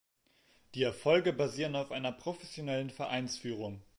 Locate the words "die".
0.73-0.81